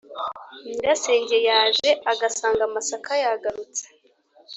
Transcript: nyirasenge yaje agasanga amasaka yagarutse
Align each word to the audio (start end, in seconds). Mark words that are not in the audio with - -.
nyirasenge 0.65 1.37
yaje 1.49 1.89
agasanga 2.11 2.61
amasaka 2.69 3.11
yagarutse 3.23 3.83